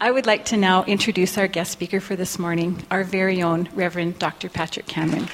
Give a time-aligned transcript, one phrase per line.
[0.00, 3.68] I would like to now introduce our guest speaker for this morning, our very own
[3.74, 4.48] Reverend Dr.
[4.48, 5.28] Patrick Cameron.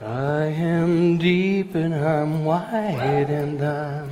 [0.00, 4.10] I am deep and I'm wide and I'm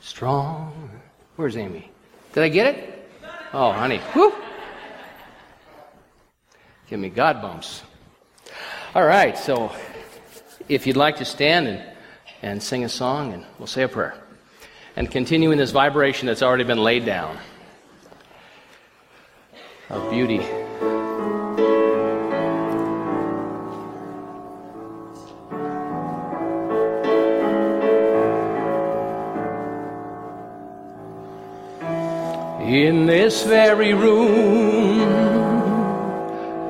[0.00, 0.90] strong.
[1.34, 1.90] Where's Amy?
[2.32, 3.08] Did I get it?
[3.52, 4.00] Oh, honey.
[4.14, 4.32] Whoo!
[6.88, 7.82] Give me God bumps.
[8.96, 9.72] All right, so
[10.70, 11.82] if you'd like to stand and,
[12.40, 14.14] and sing a song, and we'll say a prayer.
[14.96, 17.38] And continue in this vibration that's already been laid down
[19.90, 20.40] of beauty.
[32.64, 35.35] In this very room,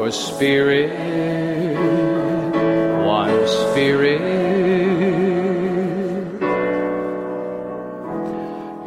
[0.00, 0.88] For Spirit,
[3.04, 4.22] one Spirit,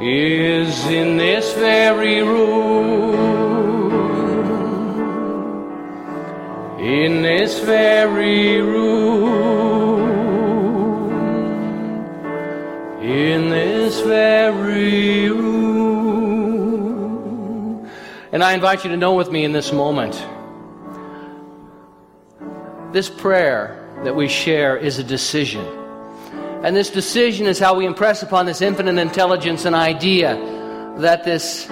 [0.02, 3.14] is in this very room.
[6.80, 10.10] In this very room.
[13.04, 15.48] In this very room.
[18.32, 20.16] And I invite you to know with me in this moment
[22.94, 25.66] this prayer that we share is a decision.
[26.64, 30.36] And this decision is how we impress upon this infinite intelligence an idea
[31.00, 31.68] that this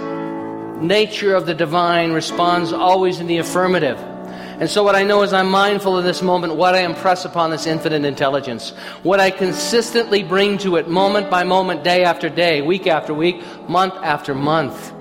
[0.82, 4.00] nature of the divine responds always in the affirmative.
[4.00, 7.52] And so, what I know is I'm mindful in this moment what I impress upon
[7.52, 8.72] this infinite intelligence,
[9.04, 13.42] what I consistently bring to it moment by moment, day after day, week after week,
[13.70, 14.92] month after month.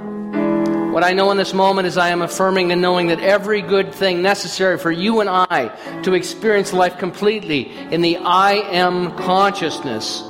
[0.91, 3.95] What I know in this moment is I am affirming and knowing that every good
[3.95, 5.69] thing necessary for you and I
[6.03, 10.25] to experience life completely in the I am consciousness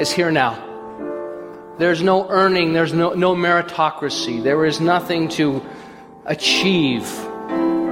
[0.00, 0.58] is here now.
[1.78, 5.64] There's no earning, there's no, no meritocracy, there is nothing to
[6.24, 7.08] achieve.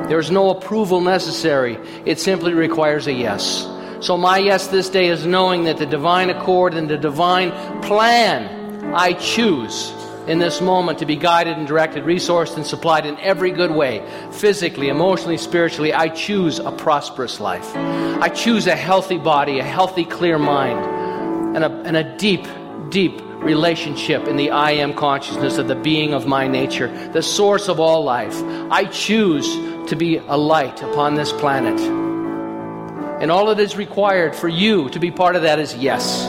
[0.09, 1.79] There's no approval necessary.
[2.05, 3.63] It simply requires a yes.
[4.01, 8.93] So, my yes this day is knowing that the divine accord and the divine plan
[8.93, 9.93] I choose
[10.29, 14.07] in this moment to be guided and directed, resourced and supplied in every good way
[14.31, 15.93] physically, emotionally, spiritually.
[15.95, 17.75] I choose a prosperous life.
[17.75, 22.47] I choose a healthy body, a healthy, clear mind, and a, and a deep,
[22.91, 27.69] deep relationship in the I am consciousness of the being of my nature, the source
[27.69, 28.35] of all life.
[28.71, 29.49] I choose
[29.89, 31.81] to be a light upon this planet.
[33.23, 36.29] And all that is required for you to be part of that is yes.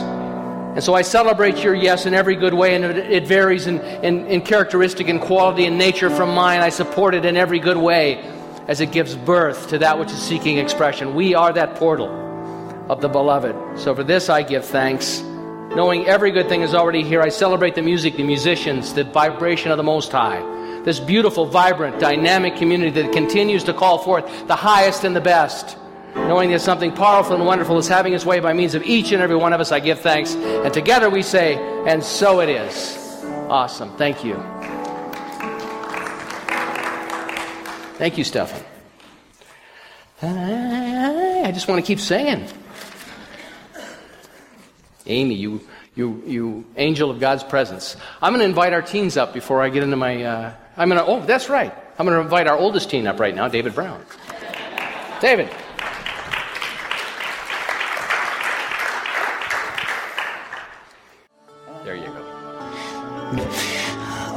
[0.74, 4.26] And so I celebrate your yes in every good way, and it varies in, in,
[4.26, 6.60] in, characteristic and quality and nature from mine.
[6.60, 8.18] I support it in every good way
[8.68, 11.16] as it gives birth to that which is seeking expression.
[11.16, 12.08] We are that portal
[12.88, 13.80] of the beloved.
[13.80, 15.20] So for this I give thanks.
[15.20, 19.72] Knowing every good thing is already here, I celebrate the music, the musicians, the vibration
[19.72, 20.40] of the Most High.
[20.84, 25.76] This beautiful, vibrant, dynamic community that continues to call forth the highest and the best.
[26.14, 29.22] Knowing that something powerful and wonderful is having its way by means of each and
[29.22, 30.34] every one of us, I give thanks.
[30.34, 31.56] And together we say,
[31.86, 32.96] and so it is.
[33.48, 33.90] Awesome.
[33.96, 34.34] Thank you.
[37.98, 38.64] Thank you, Stefan.
[40.22, 42.46] I just want to keep saying.
[45.06, 45.60] Amy, you,
[45.94, 47.96] you, you angel of God's presence.
[48.22, 50.22] I'm going to invite our teens up before I get into my.
[50.22, 51.06] Uh, I'm going to.
[51.06, 51.74] Oh, that's right.
[51.98, 54.04] I'm going to invite our oldest teen up right now, David Brown.
[55.20, 55.50] David.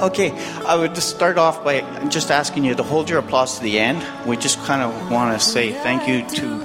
[0.04, 0.32] Okay,
[0.66, 1.80] I would just start off by
[2.10, 4.06] just asking you to hold your applause to the end.
[4.28, 6.60] We just kind of want to say thank you to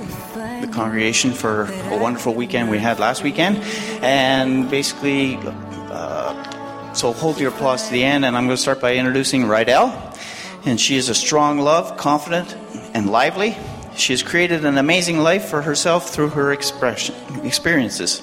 [0.60, 3.58] the congregation for a wonderful weekend we had last weekend.
[4.02, 8.80] And basically, uh, so hold your applause to the end, and I'm going to start
[8.80, 10.18] by introducing Rydell.
[10.66, 12.56] And she is a strong love, confident,
[12.92, 13.56] and lively.
[13.94, 17.14] She has created an amazing life for herself through her expression,
[17.44, 18.20] experiences.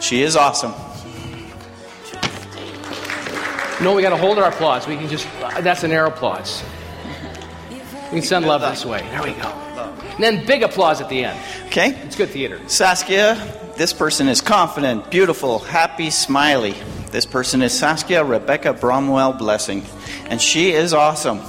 [0.00, 0.74] She is awesome.
[3.80, 4.86] No, we got to hold our applause.
[4.86, 5.26] We can just,
[5.60, 6.64] that's an air applause.
[7.70, 9.02] We can send love this way.
[9.10, 9.48] There we go.
[10.14, 11.38] And then big applause at the end.
[11.66, 11.90] Okay?
[12.02, 12.60] It's good theater.
[12.66, 13.36] Saskia,
[13.76, 16.74] this person is confident, beautiful, happy, smiley.
[17.12, 19.84] This person is Saskia Rebecca Bromwell Blessing,
[20.26, 21.40] and she is awesome.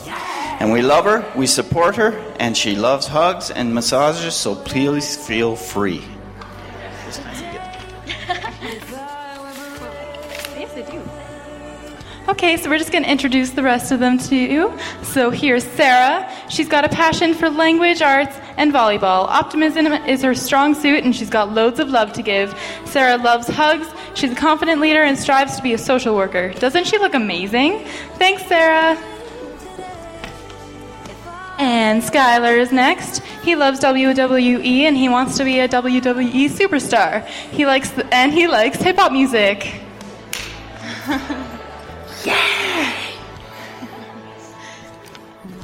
[0.60, 5.18] And we love her, we support her, and she loves hugs and massages, so please
[5.18, 6.04] feel free.
[12.30, 14.78] Okay, so we're just going to introduce the rest of them to you.
[15.02, 16.32] So here's Sarah.
[16.48, 19.26] She's got a passion for language, arts, and volleyball.
[19.26, 22.56] Optimism is her strong suit, and she's got loads of love to give.
[22.86, 23.88] Sarah loves hugs.
[24.14, 26.54] She's a confident leader and strives to be a social worker.
[26.54, 27.84] Doesn't she look amazing?
[28.20, 28.96] Thanks, Sarah.
[31.58, 33.24] And Skylar is next.
[33.42, 37.26] He loves WWE and he wants to be a WWE superstar.
[37.26, 39.82] He likes and he likes hip hop music.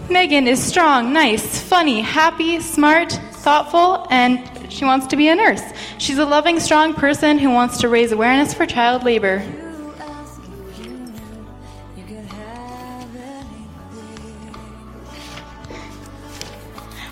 [0.09, 5.63] Megan is strong, nice, funny, happy, smart, thoughtful, and she wants to be a nurse.
[5.97, 9.43] She's a loving, strong person who wants to raise awareness for child labor.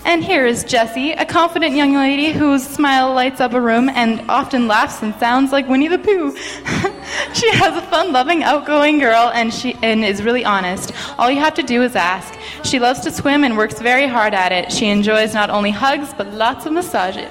[0.05, 4.29] And here is Jessie, a confident young lady whose smile lights up a room and
[4.29, 6.37] often laughs and sounds like Winnie the Pooh.
[7.33, 10.91] she has a fun loving, outgoing girl and she and is really honest.
[11.17, 12.37] All you have to do is ask.
[12.63, 14.71] She loves to swim and works very hard at it.
[14.71, 17.29] She enjoys not only hugs but lots of massages.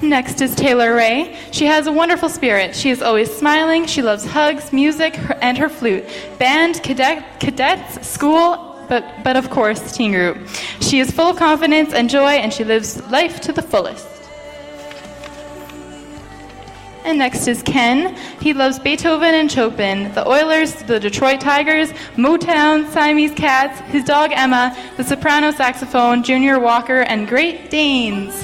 [0.00, 1.36] Next is Taylor Ray.
[1.50, 2.76] She has a wonderful spirit.
[2.76, 3.84] She is always smiling.
[3.86, 6.04] She loves hugs, music, her, and her flute.
[6.38, 10.38] Band, cadet, cadets, school, but, but of course, teen group.
[10.80, 14.17] She is full of confidence and joy, and she lives life to the fullest.
[17.08, 18.14] And next is Ken.
[18.38, 24.30] He loves Beethoven and Chopin, the Oilers, the Detroit Tigers, Motown, Siamese Cats, his dog
[24.30, 28.34] Emma, the soprano saxophone, Junior Walker, and Great Danes.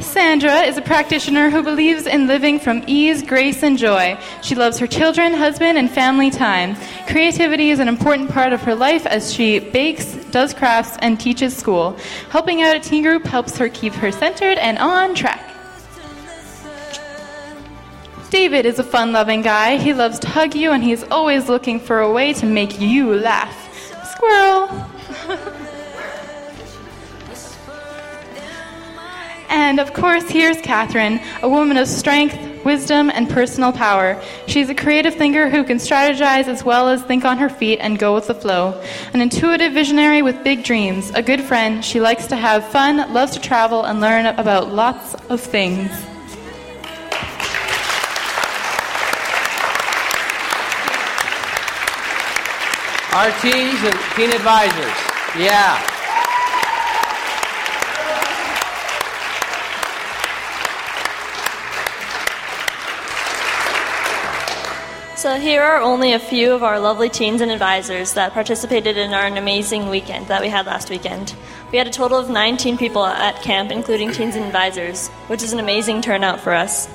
[0.00, 4.18] Sandra is a practitioner who believes in living from ease, grace, and joy.
[4.42, 6.74] She loves her children, husband, and family time.
[7.06, 11.56] Creativity is an important part of her life as she bakes, does crafts, and teaches
[11.56, 11.96] school.
[12.30, 15.50] Helping out a teen group helps her keep her centered and on track.
[18.32, 19.76] David is a fun loving guy.
[19.76, 23.14] He loves to hug you and he's always looking for a way to make you
[23.14, 23.54] laugh.
[24.14, 24.88] Squirrel!
[29.54, 34.18] And of course, here's Catherine, a woman of strength, wisdom, and personal power.
[34.46, 37.98] She's a creative thinker who can strategize as well as think on her feet and
[37.98, 38.82] go with the flow.
[39.12, 41.84] An intuitive visionary with big dreams, a good friend.
[41.84, 45.90] She likes to have fun, loves to travel, and learn about lots of things.
[53.14, 54.96] Our teens and teen advisors.
[55.38, 55.76] Yeah.
[65.14, 69.12] So here are only a few of our lovely teens and advisors that participated in
[69.12, 71.34] our amazing weekend that we had last weekend.
[71.70, 75.52] We had a total of 19 people at camp, including teens and advisors, which is
[75.52, 76.88] an amazing turnout for us.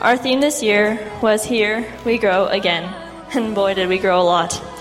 [0.00, 2.84] Our theme this year was Here We Grow Again,
[3.34, 4.73] and boy, did we grow a lot.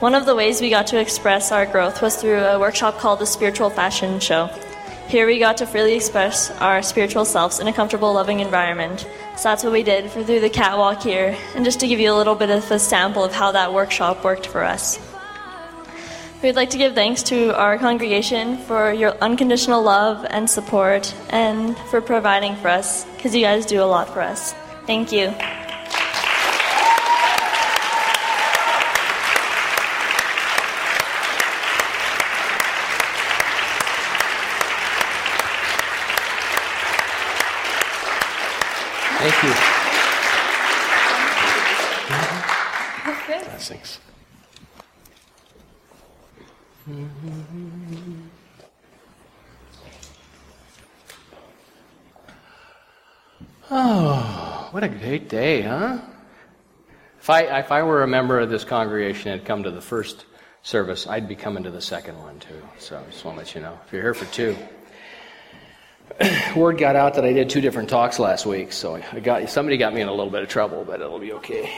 [0.00, 3.20] One of the ways we got to express our growth was through a workshop called
[3.20, 4.50] the Spiritual Fashion Show.
[5.06, 9.06] Here we got to freely express our spiritual selves in a comfortable, loving environment.
[9.36, 12.12] So that's what we did for through the catwalk here, and just to give you
[12.12, 14.98] a little bit of a sample of how that workshop worked for us.
[16.42, 21.78] We'd like to give thanks to our congregation for your unconditional love and support and
[21.90, 24.54] for providing for us, because you guys do a lot for us.
[24.86, 25.32] Thank you.
[39.26, 39.54] Thank you.
[43.46, 43.98] Blessings.
[53.70, 56.00] Oh, what a great day, huh?
[57.18, 59.80] If I, if I were a member of this congregation and had come to the
[59.80, 60.26] first
[60.62, 62.62] service, I'd be coming to the second one too.
[62.78, 63.78] So I just want to let you know.
[63.86, 64.54] If you're here for two,
[66.56, 69.76] word got out that I did two different talks last week, so I got somebody
[69.76, 71.70] got me in a little bit of trouble, but it'll be okay.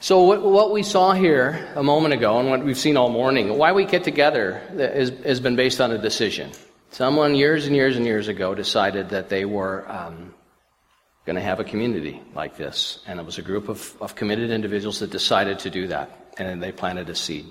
[0.00, 3.72] So what, we saw here a moment ago, and what we've seen all morning, why
[3.72, 6.52] we get together has been based on a decision.
[6.90, 10.34] Someone years and years and years ago decided that they were um,
[11.26, 14.50] going to have a community like this, and it was a group of, of committed
[14.50, 16.32] individuals that decided to do that.
[16.38, 17.46] and they planted a seed.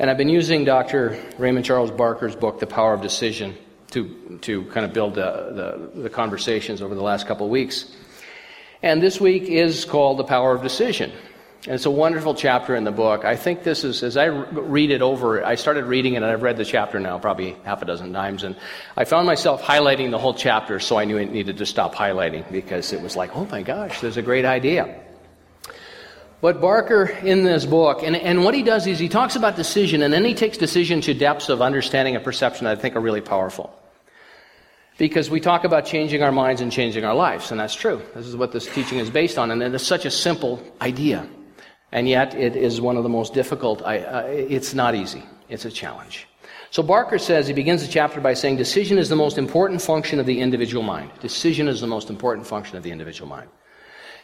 [0.00, 1.22] And I've been using Dr.
[1.36, 3.54] Raymond Charles Barker's book, The Power of Decision,
[3.90, 7.94] to, to kind of build the, the, the conversations over the last couple of weeks.
[8.82, 11.12] And this week is called The Power of Decision.
[11.66, 13.26] And it's a wonderful chapter in the book.
[13.26, 16.42] I think this is, as I read it over, I started reading it and I've
[16.42, 18.42] read the chapter now probably half a dozen times.
[18.42, 18.56] And
[18.96, 22.50] I found myself highlighting the whole chapter, so I knew I needed to stop highlighting
[22.50, 24.98] because it was like, oh my gosh, there's a great idea.
[26.40, 30.02] But Barker, in this book, and, and what he does is he talks about decision
[30.02, 33.00] and then he takes decision to depths of understanding and perception that I think are
[33.00, 33.76] really powerful.
[34.96, 38.02] Because we talk about changing our minds and changing our lives, and that's true.
[38.14, 41.26] This is what this teaching is based on, and it is such a simple idea.
[41.92, 43.82] And yet, it is one of the most difficult.
[43.82, 46.28] I, uh, it's not easy, it's a challenge.
[46.70, 50.20] So, Barker says, he begins the chapter by saying, Decision is the most important function
[50.20, 51.10] of the individual mind.
[51.20, 53.48] Decision is the most important function of the individual mind.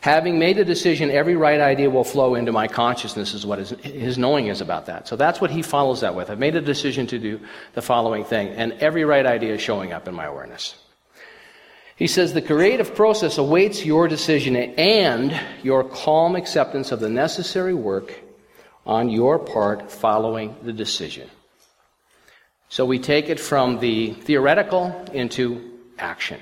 [0.06, 3.70] Having made a decision, every right idea will flow into my consciousness, is what his,
[3.70, 5.08] his knowing is about that.
[5.08, 6.30] So that's what he follows that with.
[6.30, 7.40] I've made a decision to do
[7.74, 10.76] the following thing, and every right idea is showing up in my awareness.
[11.96, 17.74] He says the creative process awaits your decision and your calm acceptance of the necessary
[17.74, 18.14] work
[18.86, 21.28] on your part following the decision.
[22.68, 26.38] So we take it from the theoretical into action.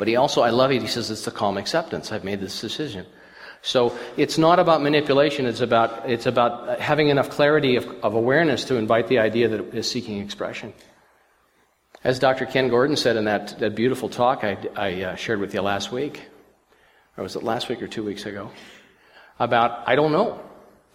[0.00, 2.10] But he also, I love it, he says it's the calm acceptance.
[2.10, 3.04] I've made this decision.
[3.60, 8.64] So it's not about manipulation, it's about, it's about having enough clarity of, of awareness
[8.64, 10.72] to invite the idea that is seeking expression.
[12.02, 12.46] As Dr.
[12.46, 15.92] Ken Gordon said in that, that beautiful talk I, I uh, shared with you last
[15.92, 16.22] week,
[17.18, 18.50] or was it last week or two weeks ago,
[19.38, 20.40] about I don't know.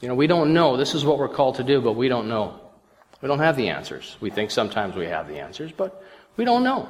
[0.01, 0.77] You know, we don't know.
[0.77, 2.59] This is what we're called to do, but we don't know.
[3.21, 4.17] We don't have the answers.
[4.19, 6.03] We think sometimes we have the answers, but
[6.37, 6.89] we don't know.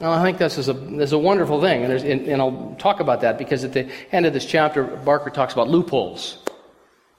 [0.00, 2.76] And I think this is a, this is a wonderful thing, and, and, and I'll
[2.78, 6.38] talk about that because at the end of this chapter, Barker talks about loopholes.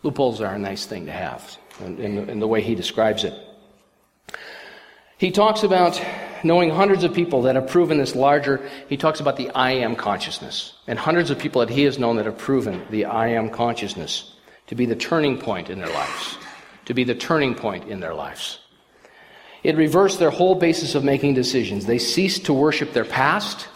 [0.03, 3.33] Loopholes are a nice thing to have in, in, in the way he describes it.
[5.17, 5.99] He talks about
[6.43, 8.69] knowing hundreds of people that have proven this larger.
[8.87, 12.17] He talks about the I am consciousness and hundreds of people that he has known
[12.17, 14.35] that have proven the I am consciousness
[14.67, 16.37] to be the turning point in their lives,
[16.85, 18.59] to be the turning point in their lives.
[19.63, 21.85] It reversed their whole basis of making decisions.
[21.85, 23.67] They ceased to worship their past.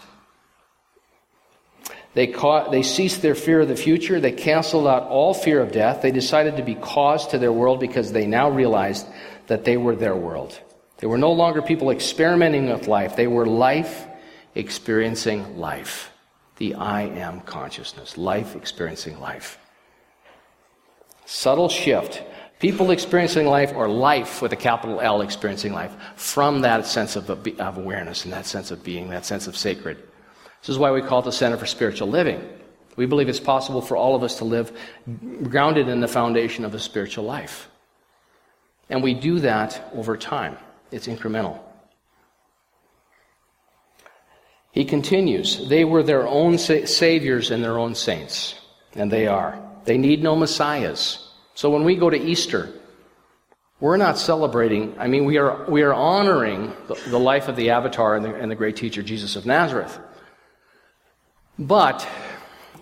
[2.14, 4.20] They, caught, they ceased their fear of the future.
[4.20, 6.02] They canceled out all fear of death.
[6.02, 9.06] They decided to be cause to their world because they now realized
[9.46, 10.60] that they were their world.
[10.98, 14.06] They were no longer people experimenting with life, they were life
[14.54, 16.10] experiencing life.
[16.58, 19.58] The I am consciousness, life experiencing life.
[21.24, 22.22] Subtle shift.
[22.62, 27.28] People experiencing life, or life with a capital L experiencing life, from that sense of,
[27.28, 29.96] of awareness and that sense of being, that sense of sacred.
[30.60, 32.40] This is why we call it the Center for Spiritual Living.
[32.94, 34.70] We believe it's possible for all of us to live
[35.42, 37.68] grounded in the foundation of a spiritual life.
[38.88, 40.56] And we do that over time.
[40.92, 41.58] It's incremental.
[44.70, 48.54] He continues, they were their own sa- saviors and their own saints,
[48.94, 49.58] and they are.
[49.84, 51.28] They need no messiahs.
[51.54, 52.72] So when we go to Easter,
[53.80, 57.70] we're not celebrating, I mean, we are, we are honoring the, the life of the
[57.70, 59.98] avatar and the, and the great teacher, Jesus of Nazareth.
[61.58, 62.08] But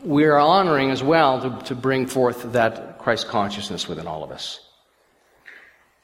[0.04, 4.30] we are honoring as well to, to bring forth that Christ consciousness within all of
[4.30, 4.60] us.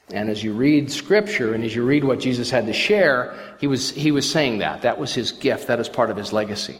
[0.09, 3.67] And as you read scripture and as you read what Jesus had to share, he
[3.67, 4.83] was, he was saying that.
[4.83, 5.67] That was his gift.
[5.67, 6.79] That is part of his legacy.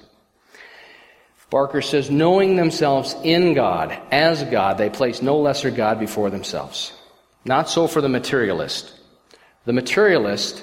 [1.50, 6.92] Barker says, knowing themselves in God, as God, they place no lesser God before themselves.
[7.46, 8.94] Not so for the materialist.
[9.66, 10.62] The materialist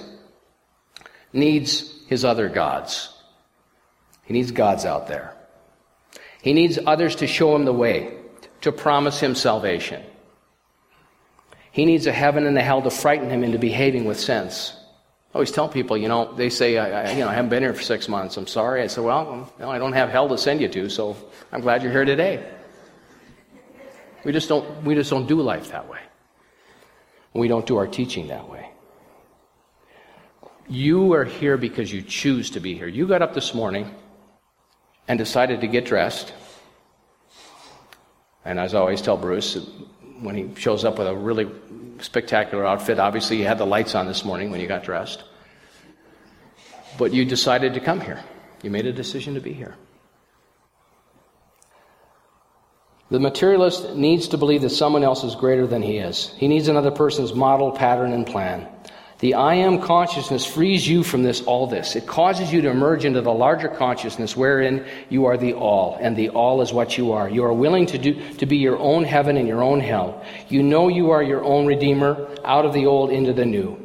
[1.32, 3.08] needs his other gods.
[4.24, 5.34] He needs gods out there.
[6.42, 8.18] He needs others to show him the way,
[8.60, 10.02] to promise him salvation.
[11.72, 14.76] He needs a heaven and a hell to frighten him into behaving with sense.
[15.34, 17.64] I always tell people, you know, they say, I, I, you know, I haven't been
[17.64, 18.36] here for six months.
[18.36, 18.82] I'm sorry.
[18.82, 21.16] I said, well, know, I don't have hell to send you to, so
[21.50, 22.48] I'm glad you're here today.
[24.24, 25.98] We just don't, we just don't do life that way.
[27.32, 28.70] We don't do our teaching that way.
[30.68, 32.86] You are here because you choose to be here.
[32.86, 33.92] You got up this morning
[35.08, 36.32] and decided to get dressed.
[38.44, 39.58] And as I always tell Bruce,
[40.24, 41.48] when he shows up with a really
[42.00, 42.98] spectacular outfit.
[42.98, 45.22] Obviously, you had the lights on this morning when you got dressed.
[46.98, 48.22] But you decided to come here.
[48.62, 49.76] You made a decision to be here.
[53.10, 56.32] The materialist needs to believe that someone else is greater than he is.
[56.38, 58.66] He needs another person's model, pattern, and plan.
[59.20, 61.94] The I am consciousness frees you from this all this.
[61.94, 66.16] It causes you to emerge into the larger consciousness wherein you are the all, and
[66.16, 67.28] the all is what you are.
[67.28, 70.24] You are willing to do to be your own heaven and your own hell.
[70.48, 73.80] You know you are your own redeemer out of the old into the new.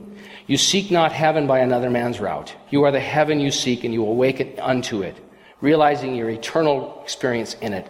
[0.48, 2.56] You seek not heaven by another man's route.
[2.72, 5.16] You are the heaven you seek, and you awaken unto it,
[5.62, 7.88] realizing your eternal experience in it.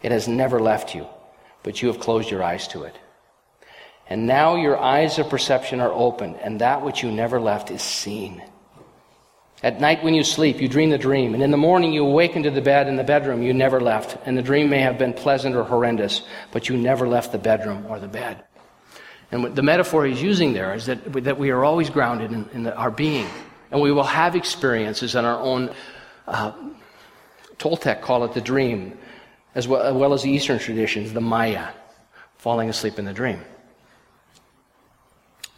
[0.00, 1.08] It has never left you,
[1.64, 2.96] but you have closed your eyes to it.
[4.10, 7.82] And now your eyes of perception are opened, and that which you never left is
[7.82, 8.42] seen.
[9.62, 12.44] At night when you sleep, you dream the dream, and in the morning you awaken
[12.44, 15.12] to the bed in the bedroom you never left, and the dream may have been
[15.12, 16.22] pleasant or horrendous,
[16.52, 18.42] but you never left the bedroom or the bed.
[19.30, 22.62] And the metaphor he's using there is that, that we are always grounded in, in
[22.62, 23.28] the, our being,
[23.70, 25.70] and we will have experiences in our own.
[26.26, 26.52] Uh,
[27.58, 28.96] Toltec call it the dream,
[29.54, 31.68] as well, as well as the Eastern traditions, the Maya,
[32.38, 33.42] falling asleep in the dream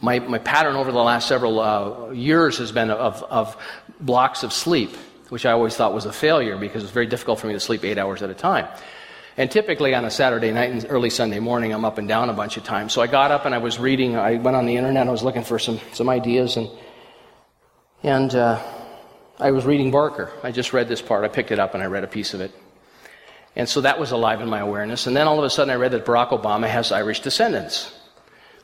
[0.00, 3.56] my, my pattern over the last several uh, years has been of, of
[4.00, 4.96] blocks of sleep,
[5.28, 7.84] which I always thought was a failure because it's very difficult for me to sleep
[7.84, 8.66] eight hours at a time.
[9.36, 12.32] And typically on a Saturday night and early Sunday morning, I'm up and down a
[12.32, 12.92] bunch of times.
[12.92, 14.16] So I got up and I was reading.
[14.16, 15.06] I went on the internet.
[15.06, 16.68] I was looking for some, some ideas, and
[18.02, 18.62] and uh,
[19.38, 20.32] I was reading Barker.
[20.42, 21.24] I just read this part.
[21.24, 22.52] I picked it up and I read a piece of it.
[23.56, 25.06] And so that was alive in my awareness.
[25.06, 27.92] And then all of a sudden, I read that Barack Obama has Irish descendants.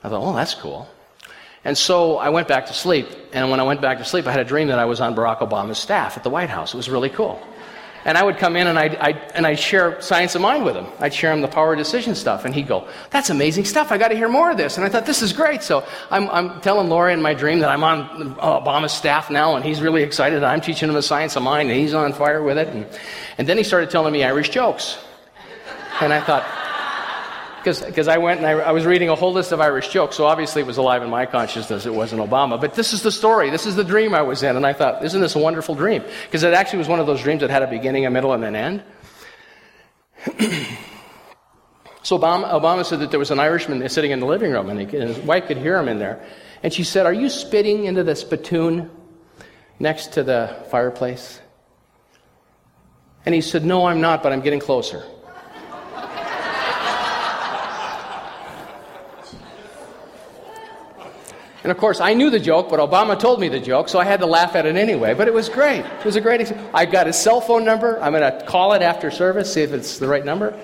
[0.02, 0.88] I thought, oh, that's cool.
[1.66, 3.08] And so I went back to sleep.
[3.32, 5.16] And when I went back to sleep, I had a dream that I was on
[5.16, 6.72] Barack Obama's staff at the White House.
[6.72, 7.42] It was really cool.
[8.04, 10.76] And I would come in and I'd, I'd, and I'd share science of mind with
[10.76, 10.86] him.
[11.00, 12.44] I'd share him the power decision stuff.
[12.44, 13.90] And he'd go, That's amazing stuff.
[13.90, 14.76] I got to hear more of this.
[14.76, 15.64] And I thought, This is great.
[15.64, 19.64] So I'm, I'm telling Laurie in my dream that I'm on Obama's staff now and
[19.64, 20.44] he's really excited.
[20.44, 22.68] I'm teaching him the science of mind and he's on fire with it.
[22.68, 22.86] And,
[23.38, 24.98] and then he started telling me Irish jokes.
[26.00, 26.44] And I thought,
[27.66, 30.24] because I went and I, I, was reading a whole list of Irish jokes, so
[30.24, 31.84] obviously it was alive in my consciousness.
[31.84, 32.60] It wasn't Obama.
[32.60, 33.50] But this is the story.
[33.50, 34.56] This is the dream I was in.
[34.56, 36.04] And I thought, isn't this a wonderful dream?
[36.24, 38.44] Because it actually was one of those dreams that had a beginning, a middle, and
[38.44, 38.82] an end.
[42.02, 44.78] so Obama, Obama, said that there was an Irishman sitting in the living room, and,
[44.78, 46.24] he, and his wife could hear him in there.
[46.62, 48.90] And she said, Are you spitting into the spittoon
[49.80, 51.40] next to the fireplace?
[53.24, 55.04] And he said, No, I'm not, but I'm getting closer.
[61.66, 64.04] And of course, I knew the joke, but Obama told me the joke, so I
[64.04, 65.14] had to laugh at it anyway.
[65.14, 65.80] But it was great.
[65.80, 66.70] It was a great experience.
[66.72, 68.00] I got his cell phone number.
[68.00, 70.56] I'm going to call it after service, see if it's the right number.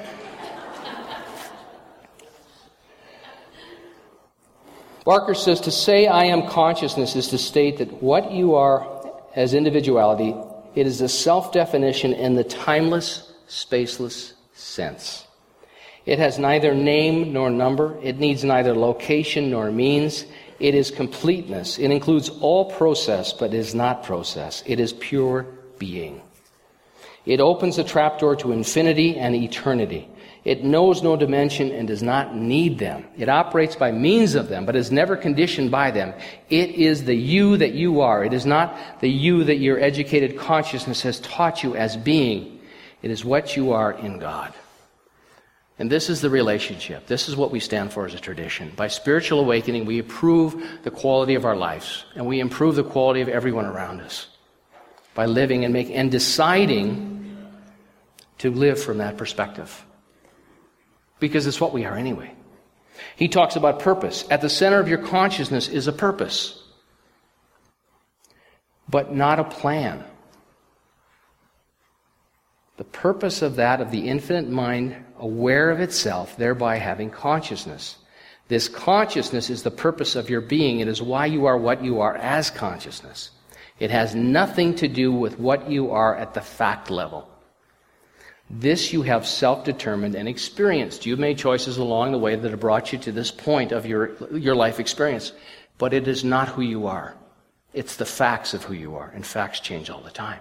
[5.05, 8.87] Barker says to say I am consciousness is to state that what you are
[9.35, 10.37] as individuality,
[10.77, 15.27] it is a self definition in the timeless, spaceless sense.
[16.05, 17.97] It has neither name nor number.
[18.03, 20.27] It needs neither location nor means.
[20.63, 21.77] It is completeness.
[21.81, 24.63] It includes all process, but is not process.
[24.65, 25.43] It is pure
[25.81, 26.23] being.
[27.27, 30.09] It opens a trapdoor to infinity and eternity.
[30.45, 33.05] It knows no dimension and does not need them.
[33.19, 36.15] It operates by means of them, but is never conditioned by them.
[36.49, 38.25] It is the you that you are.
[38.25, 42.61] It is not the you that your educated consciousness has taught you as being.
[43.03, 44.55] It is what you are in God.
[45.79, 47.07] And this is the relationship.
[47.07, 48.73] This is what we stand for as a tradition.
[48.77, 53.21] By spiritual awakening, we improve the quality of our lives, and we improve the quality
[53.21, 54.29] of everyone around us
[55.15, 57.37] by living and making and deciding
[58.39, 59.85] to live from that perspective.
[61.21, 62.35] Because it's what we are anyway.
[63.17, 64.25] He talks about purpose.
[64.31, 66.63] At the center of your consciousness is a purpose,
[68.89, 70.05] but not a plan.
[72.77, 77.97] The purpose of that, of the infinite mind, aware of itself, thereby having consciousness.
[78.49, 80.81] This consciousness is the purpose of your being.
[80.81, 83.31] It is why you are what you are as consciousness.
[83.79, 87.29] It has nothing to do with what you are at the fact level.
[88.51, 91.07] This you have self determined and experienced.
[91.07, 94.11] You've made choices along the way that have brought you to this point of your,
[94.37, 95.33] your life experience.
[95.79, 97.15] But it is not who you are.
[97.73, 100.41] It's the facts of who you are, and facts change all the time.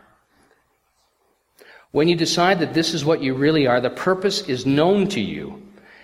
[1.92, 5.20] When you decide that this is what you really are, the purpose is known to
[5.20, 5.62] you,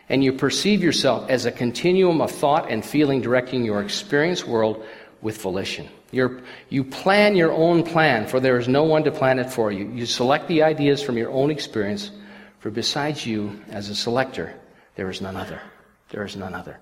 [0.09, 4.85] and you perceive yourself as a continuum of thought and feeling directing your experience world
[5.21, 5.87] with volition.
[6.11, 9.71] You're, you plan your own plan, for there is no one to plan it for
[9.71, 9.89] you.
[9.89, 12.11] You select the ideas from your own experience,
[12.59, 14.53] for besides you, as a selector,
[14.95, 15.61] there is none other.
[16.09, 16.79] There is none other.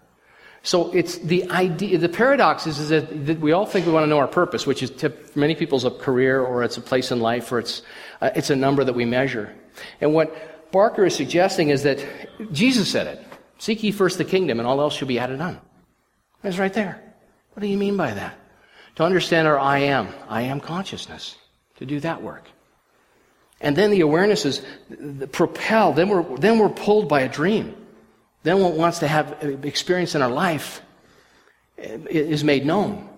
[0.65, 4.07] So it's the idea, the paradox is, is that, we all think we want to
[4.07, 7.21] know our purpose, which is to, many people's a career or it's a place in
[7.21, 7.81] life or it's,
[8.19, 9.55] uh, it's a number that we measure.
[10.01, 12.03] And what Barker is suggesting is that
[12.51, 13.25] Jesus said it.
[13.59, 15.61] Seek ye first the kingdom and all else shall be added on.
[16.43, 17.01] It's right there.
[17.53, 18.37] What do you mean by that?
[18.95, 21.35] to understand our I am, I am consciousness,
[21.77, 22.49] to do that work.
[23.61, 24.61] And then the awareness is
[25.31, 27.75] propelled, then we're, then we're pulled by a dream.
[28.45, 30.83] Then what wants to have experience in our life
[31.77, 33.09] is made known.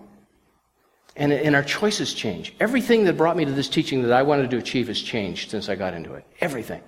[1.16, 2.54] And, and our choices change.
[2.58, 5.68] Everything that brought me to this teaching that I wanted to achieve has changed since
[5.68, 6.24] I got into it.
[6.40, 6.80] Everything.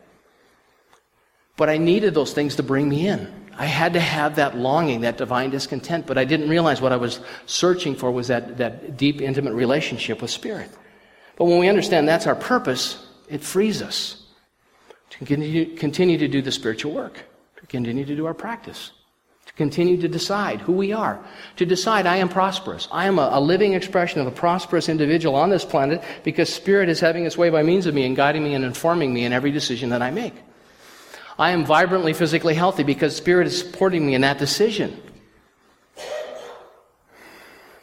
[1.59, 3.31] But I needed those things to bring me in.
[3.59, 6.96] I had to have that longing, that divine discontent, but I didn't realize what I
[6.96, 10.70] was searching for was that, that deep, intimate relationship with Spirit.
[11.37, 14.22] But when we understand that's our purpose, it frees us
[15.11, 17.24] to continue, continue to do the spiritual work,
[17.70, 18.90] continue to do our practice,
[19.46, 21.24] to continue to decide who we are,
[21.56, 22.88] to decide I am prosperous.
[22.90, 26.88] I am a, a living expression of a prosperous individual on this planet because Spirit
[26.88, 29.33] is having its way by means of me and guiding me and informing me in
[29.33, 30.35] every decision that I make.
[31.38, 35.00] I am vibrantly physically healthy because Spirit is supporting me in that decision.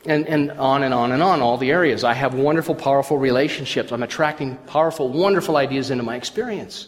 [0.06, 2.06] And, and on and on and on, all the areas.
[2.06, 3.92] I have wonderful, powerful relationships.
[3.92, 6.88] I'm attracting powerful, wonderful ideas into my experience.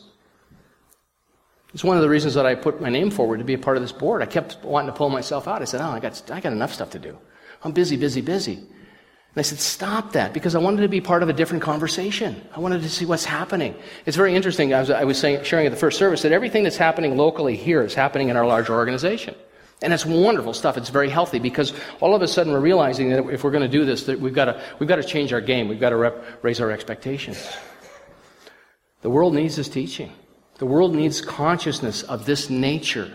[1.74, 3.78] It's one of the reasons that I put my name forward to be a part
[3.78, 4.22] of this board.
[4.22, 5.62] I kept wanting to pull myself out.
[5.62, 7.18] I said, Oh, I got, I got enough stuff to do.
[7.64, 8.54] I'm busy, busy, busy.
[8.56, 12.42] And I said, stop that, because I wanted to be part of a different conversation.
[12.56, 13.76] I wanted to see what's happening.
[14.08, 14.74] It's very interesting.
[14.74, 17.56] I was, I was saying, sharing at the first service that everything that's happening locally
[17.56, 19.36] here is happening in our larger organization.
[19.84, 20.78] And it's wonderful stuff.
[20.78, 23.70] It's very healthy because all of a sudden we're realizing that if we're going to
[23.70, 25.68] do this, that we've got to, we've got to change our game.
[25.70, 27.48] We've got to rep, raise our expectations.
[29.02, 30.12] The world needs this teaching.
[30.60, 33.12] The world needs consciousness of this nature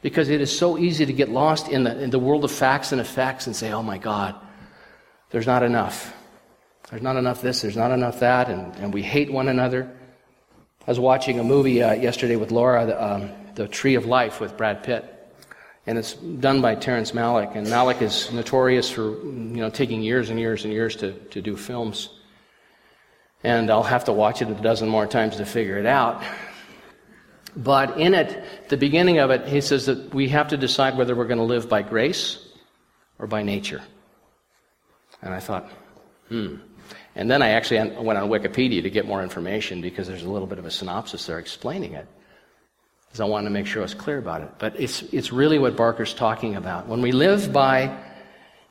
[0.00, 2.92] because it is so easy to get lost in the, in the world of facts
[2.92, 4.34] and effects and say, oh my God,
[5.30, 6.14] there's not enough.
[6.90, 9.94] There's not enough this, there's not enough that, and, and we hate one another.
[10.86, 14.40] I was watching a movie uh, yesterday with Laura, the, um, the Tree of Life
[14.40, 15.04] with Brad Pitt.
[15.86, 17.54] And it's done by Terrence Malick.
[17.54, 21.42] And Malick is notorious for, you know, taking years and years and years to, to
[21.42, 22.08] do films.
[23.44, 26.22] And I'll have to watch it a dozen more times to figure it out.
[27.58, 31.16] But in it, the beginning of it, he says that we have to decide whether
[31.16, 32.38] we're going to live by grace
[33.18, 33.82] or by nature.
[35.22, 35.68] And I thought,
[36.28, 36.56] hmm.
[37.16, 40.46] And then I actually went on Wikipedia to get more information because there's a little
[40.46, 42.06] bit of a synopsis there explaining it.
[43.06, 44.50] Because I wanted to make sure I was clear about it.
[44.60, 46.86] But it's, it's really what Barker's talking about.
[46.86, 47.98] When we live by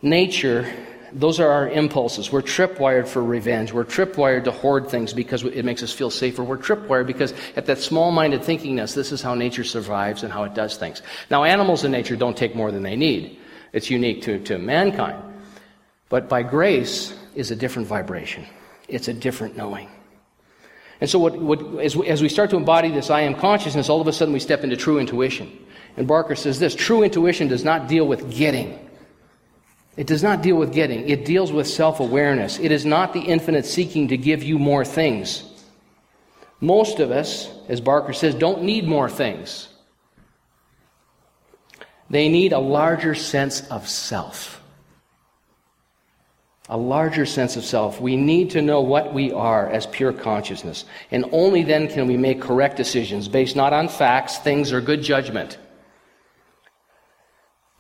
[0.02, 0.71] nature,
[1.13, 2.31] those are our impulses.
[2.31, 3.71] We're tripwired for revenge.
[3.71, 6.43] We're tripwired to hoard things because it makes us feel safer.
[6.43, 10.43] We're tripwired because at that small minded thinkingness, this is how nature survives and how
[10.43, 11.01] it does things.
[11.29, 13.39] Now, animals in nature don't take more than they need.
[13.73, 15.23] It's unique to, to mankind.
[16.09, 18.45] But by grace is a different vibration,
[18.87, 19.89] it's a different knowing.
[20.99, 23.87] And so, what, what, as, we, as we start to embody this I am consciousness,
[23.87, 25.65] all of a sudden we step into true intuition.
[25.95, 28.87] And Barker says this true intuition does not deal with getting.
[29.97, 32.60] It does not deal with getting, it deals with self awareness.
[32.60, 35.43] It is not the infinite seeking to give you more things.
[36.62, 39.67] Most of us, as Barker says, don't need more things.
[42.10, 44.57] They need a larger sense of self
[46.69, 48.01] a larger sense of self.
[48.01, 50.83] We need to know what we are as pure consciousness.
[51.12, 55.01] And only then can we make correct decisions based not on facts, things, or good
[55.01, 55.57] judgment.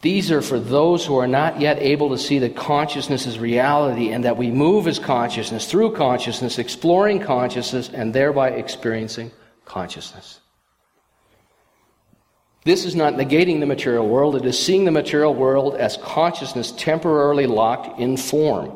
[0.01, 4.09] These are for those who are not yet able to see that consciousness is reality
[4.11, 9.31] and that we move as consciousness through consciousness, exploring consciousness, and thereby experiencing
[9.65, 10.39] consciousness.
[12.63, 16.73] This is not negating the material world, it is seeing the material world as consciousness
[16.73, 18.71] temporarily locked in form,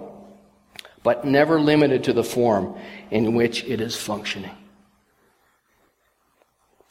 [1.04, 2.80] but never limited to the form
[3.12, 4.56] in which it is functioning.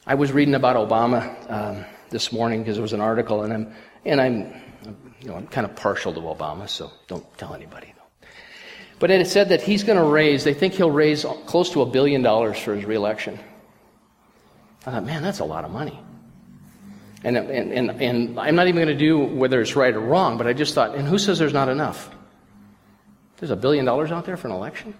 [0.05, 3.73] I was reading about Obama um, this morning because there was an article, and I'm,
[4.05, 4.53] and I'm,
[5.21, 7.93] you know, I'm kind of partial to Obama, so don't tell anybody.
[9.01, 11.87] But it said that he's going to raise, they think he'll raise close to a
[11.87, 13.39] billion dollars for his reelection.
[14.85, 15.99] I thought, man, that's a lot of money.
[17.23, 20.37] And, and, and, and I'm not even going to do whether it's right or wrong,
[20.37, 22.11] but I just thought, and who says there's not enough?
[23.37, 24.93] There's a billion dollars out there for an election?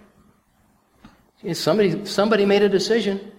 [1.52, 3.30] Somebody, somebody made a decision.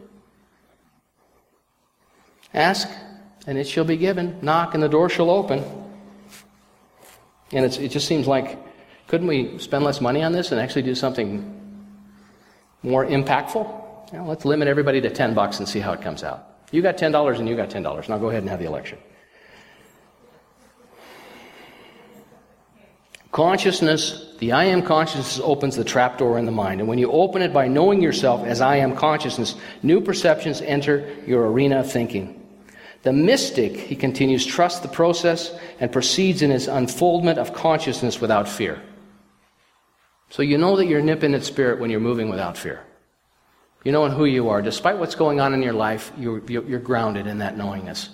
[2.53, 2.87] Ask,
[3.45, 4.39] and it shall be given.
[4.41, 5.63] Knock, and the door shall open.
[7.51, 8.57] And it just seems like,
[9.07, 11.59] couldn't we spend less money on this and actually do something
[12.81, 14.11] more impactful?
[14.11, 16.47] You know, let's limit everybody to 10 bucks and see how it comes out.
[16.71, 18.09] You got $10 and you got $10.
[18.09, 18.97] Now go ahead and have the election.
[23.31, 26.81] Consciousness, the I am consciousness opens the trapdoor in the mind.
[26.81, 31.11] And when you open it by knowing yourself as I am consciousness, new perceptions enter
[31.25, 32.42] your arena of thinking.
[33.03, 38.47] The mystic, he continues, trusts the process and proceeds in his unfoldment of consciousness without
[38.47, 38.81] fear.
[40.29, 42.81] So you know that you're nipping at spirit when you're moving without fear.
[43.83, 44.61] You know who you are.
[44.61, 48.09] Despite what's going on in your life, you're, you're grounded in that knowingness.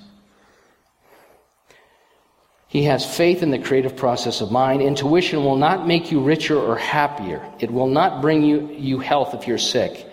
[2.68, 4.82] He has faith in the creative process of mind.
[4.82, 7.48] Intuition will not make you richer or happier.
[7.60, 10.09] It will not bring you, you health if you're sick.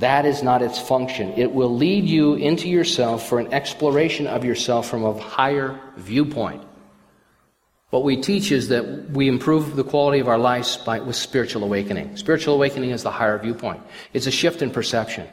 [0.00, 1.34] That is not its function.
[1.36, 6.64] It will lead you into yourself for an exploration of yourself from a higher viewpoint.
[7.90, 11.64] What we teach is that we improve the quality of our lives by, with spiritual
[11.64, 12.16] awakening.
[12.16, 13.82] Spiritual awakening is the higher viewpoint.
[14.14, 15.28] It's a shift in perception.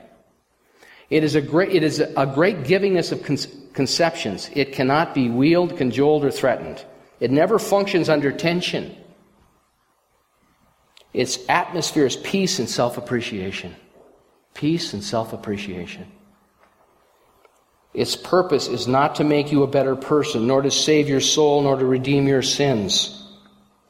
[1.10, 4.49] It is a great, it is a great givingness of con- conceptions.
[4.53, 6.84] It cannot be wheeled, cajoled, or threatened.
[7.21, 8.97] It never functions under tension.
[11.13, 13.73] Its atmosphere is peace and self appreciation.
[14.58, 16.12] Peace and self appreciation.
[17.93, 21.62] Its purpose is not to make you a better person, nor to save your soul,
[21.62, 23.13] nor to redeem your sins.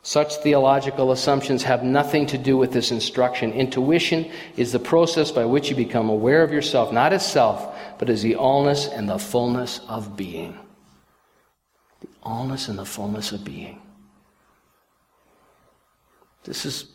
[0.01, 3.53] Such theological assumptions have nothing to do with this instruction.
[3.53, 8.09] Intuition is the process by which you become aware of yourself, not as self, but
[8.09, 10.57] as the allness and the fullness of being.
[12.01, 13.81] The allness and the fullness of being.
[16.43, 16.91] This is,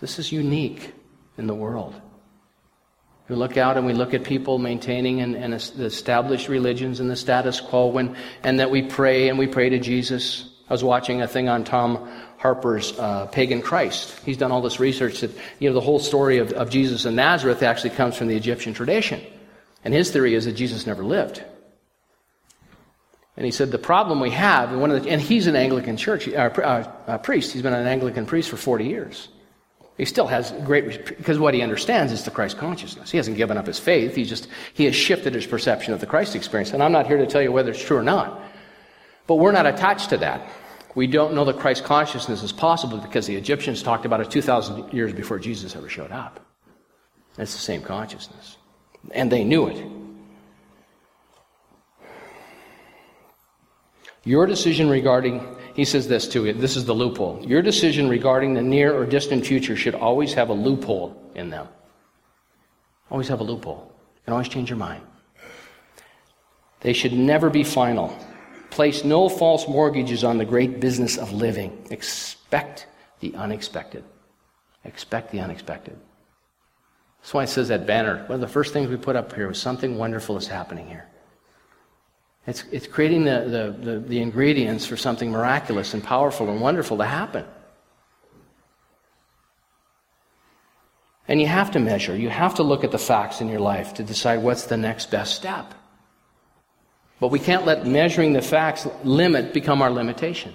[0.00, 0.92] this is unique
[1.38, 1.98] in the world.
[3.28, 7.16] We look out and we look at people maintaining and, and established religions and the
[7.16, 11.20] status quo, when, and that we pray and we pray to Jesus I was watching
[11.20, 12.08] a thing on Tom
[12.38, 14.18] Harpur's uh, Pagan Christ.
[14.24, 17.14] He's done all this research that, you know, the whole story of, of Jesus in
[17.14, 19.20] Nazareth actually comes from the Egyptian tradition.
[19.84, 21.44] And his theory is that Jesus never lived.
[23.36, 25.98] And he said the problem we have, and, one of the, and he's an Anglican
[25.98, 27.52] church uh, uh, uh, priest.
[27.52, 29.28] He's been an Anglican priest for 40 years.
[29.98, 33.10] He still has great because what he understands is the Christ consciousness.
[33.10, 34.14] He hasn't given up his faith.
[34.14, 36.72] He just he has shifted his perception of the Christ experience.
[36.72, 38.40] And I'm not here to tell you whether it's true or not.
[39.26, 40.48] But we're not attached to that.
[40.94, 44.92] We don't know that Christ consciousness is possible because the Egyptians talked about it 2,000
[44.92, 46.44] years before Jesus ever showed up.
[47.38, 48.58] It's the same consciousness.
[49.12, 49.86] And they knew it.
[54.24, 55.40] Your decision regarding,
[55.74, 57.42] he says this too, this is the loophole.
[57.46, 61.68] Your decision regarding the near or distant future should always have a loophole in them.
[63.10, 63.92] Always have a loophole.
[64.14, 65.02] You can always change your mind.
[66.80, 68.16] They should never be final.
[68.70, 71.86] Place no false mortgages on the great business of living.
[71.90, 72.86] Expect
[73.20, 74.04] the unexpected.
[74.84, 75.98] Expect the unexpected.
[77.20, 78.24] That's why it says that banner.
[78.26, 81.06] One of the first things we put up here was something wonderful is happening here.
[82.46, 86.96] It's, it's creating the, the, the, the ingredients for something miraculous and powerful and wonderful
[86.98, 87.44] to happen.
[91.28, 93.94] And you have to measure, you have to look at the facts in your life
[93.94, 95.72] to decide what's the next best step.
[97.20, 100.52] But we can't let measuring the facts limit become our limitation.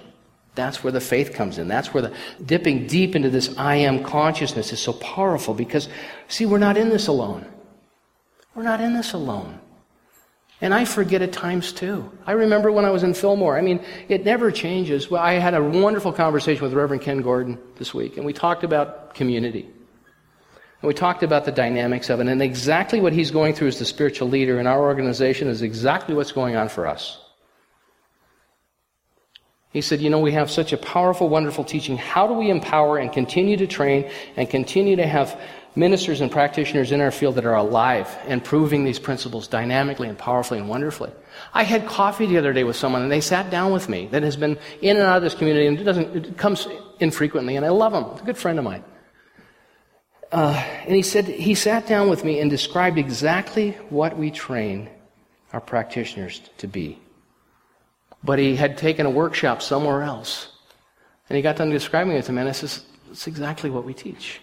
[0.54, 1.68] That's where the faith comes in.
[1.68, 5.88] That's where the dipping deep into this I am consciousness is so powerful because,
[6.26, 7.46] see, we're not in this alone.
[8.54, 9.60] We're not in this alone.
[10.60, 12.10] And I forget at times too.
[12.26, 13.56] I remember when I was in Fillmore.
[13.56, 15.08] I mean, it never changes.
[15.08, 18.64] Well, I had a wonderful conversation with Reverend Ken Gordon this week, and we talked
[18.64, 19.68] about community.
[20.80, 23.78] And we talked about the dynamics of it, and exactly what he's going through as
[23.78, 27.20] the spiritual leader in our organization is exactly what's going on for us.
[29.70, 31.96] He said, You know, we have such a powerful, wonderful teaching.
[31.96, 35.40] How do we empower and continue to train and continue to have
[35.78, 40.18] ministers and practitioners in our field that are alive and proving these principles dynamically and
[40.18, 41.12] powerfully and wonderfully?
[41.54, 44.22] I had coffee the other day with someone, and they sat down with me that
[44.24, 46.66] has been in and out of this community and it, doesn't, it comes
[46.98, 48.04] infrequently, and I love him.
[48.12, 48.84] He's a good friend of mine.
[50.32, 54.90] Uh, and he said, he sat down with me and described exactly what we train
[55.52, 56.98] our practitioners to be.
[58.22, 60.52] But he had taken a workshop somewhere else.
[61.28, 63.94] And he got done describing it to me, and I says, It's exactly what we
[63.94, 64.40] teach.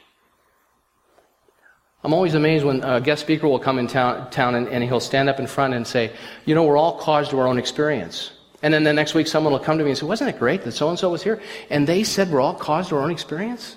[2.05, 4.99] I'm always amazed when a guest speaker will come in town, town and, and, he'll
[4.99, 6.11] stand up in front and say,
[6.45, 8.29] You know, we're all caused to our own experience.
[8.61, 10.61] And then the next week, someone will come to me and say, Wasn't it great
[10.65, 11.41] that so and so was here?
[11.71, 13.75] And they said we're all caused to our own experience?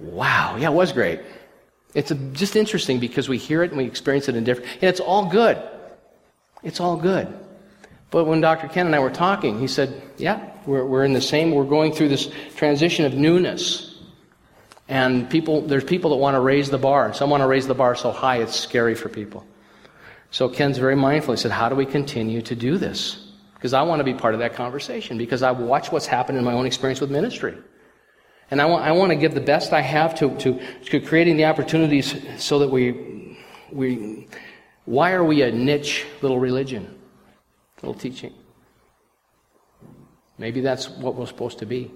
[0.00, 1.20] Wow, yeah, it was great.
[1.94, 4.90] It's a, just interesting because we hear it and we experience it in different, and
[4.90, 5.62] it's all good.
[6.64, 7.32] It's all good.
[8.10, 8.66] But when Dr.
[8.66, 11.92] Ken and I were talking, he said, yeah, we're, we're in the same, we're going
[11.92, 13.91] through this transition of newness.
[14.88, 17.74] And people, there's people that want to raise the bar, some want to raise the
[17.74, 19.46] bar so high it's scary for people.
[20.30, 21.34] So Ken's very mindful.
[21.34, 23.28] He said, how do we continue to do this?
[23.54, 26.44] Because I want to be part of that conversation because I watch what's happened in
[26.44, 27.56] my own experience with ministry.
[28.50, 31.36] And I want, I want to give the best I have to, to, to creating
[31.36, 33.38] the opportunities so that we,
[33.70, 34.26] we,
[34.84, 36.98] why are we a niche little religion,
[37.82, 38.34] little teaching?
[40.38, 41.90] Maybe that's what we're supposed to be.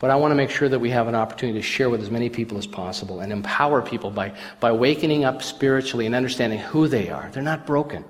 [0.00, 2.10] But I want to make sure that we have an opportunity to share with as
[2.10, 6.88] many people as possible and empower people by, by wakening up spiritually and understanding who
[6.88, 7.30] they are.
[7.30, 8.06] They're not broken.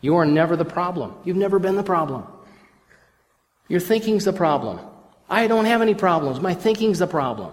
[0.00, 1.12] You are never the problem.
[1.24, 2.24] You've never been the problem.
[3.68, 4.78] Your thinking's the problem.
[5.28, 6.40] I don't have any problems.
[6.40, 7.52] My thinking's the problem.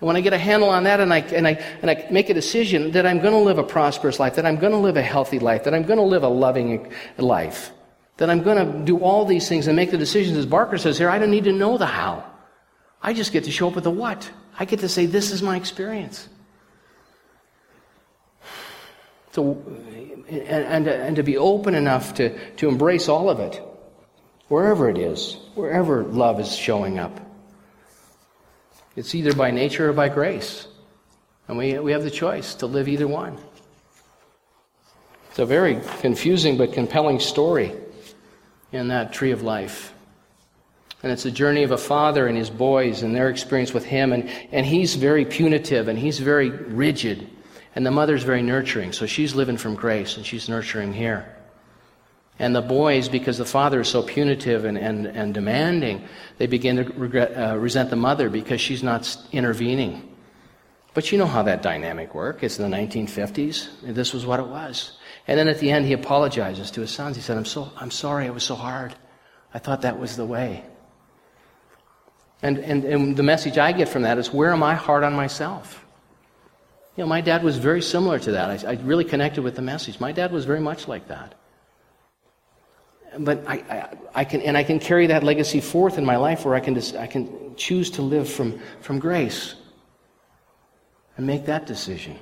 [0.00, 2.30] And when I get a handle on that and I, and I, and I make
[2.30, 4.96] a decision that I'm going to live a prosperous life, that I'm going to live
[4.96, 7.72] a healthy life, that I'm going to live a loving life,
[8.18, 10.98] that I'm going to do all these things and make the decisions, as Barker says
[10.98, 12.31] here, I don't need to know the how.
[13.02, 14.30] I just get to show up with the what.
[14.58, 16.28] I get to say, this is my experience.
[19.32, 19.62] So,
[20.28, 23.60] and, and, and to be open enough to, to embrace all of it,
[24.48, 27.18] wherever it is, wherever love is showing up.
[28.94, 30.68] It's either by nature or by grace.
[31.48, 33.38] And we, we have the choice to live either one.
[35.30, 37.72] It's a very confusing but compelling story
[38.70, 39.91] in that tree of life.
[41.02, 44.12] And it's a journey of a father and his boys and their experience with him.
[44.12, 47.28] And, and he's very punitive and he's very rigid.
[47.74, 48.92] And the mother's very nurturing.
[48.92, 51.26] So she's living from grace and she's nurturing here.
[52.38, 56.06] And the boys, because the father is so punitive and, and, and demanding,
[56.38, 60.08] they begin to regret, uh, resent the mother because she's not intervening.
[60.94, 62.42] But you know how that dynamic worked.
[62.42, 63.94] It's in the 1950s.
[63.94, 64.98] This was what it was.
[65.26, 67.16] And then at the end, he apologizes to his sons.
[67.16, 68.94] He said, I'm, so, I'm sorry it was so hard.
[69.54, 70.64] I thought that was the way.
[72.42, 75.14] And, and, and the message I get from that is where am I hard on
[75.14, 75.84] myself?
[76.96, 78.64] You know, my dad was very similar to that.
[78.64, 80.00] I, I really connected with the message.
[80.00, 81.34] My dad was very much like that.
[83.18, 86.44] But I, I, I, can, and I can carry that legacy forth in my life
[86.44, 89.54] where I can, I can choose to live from, from grace
[91.16, 92.18] and make that decision.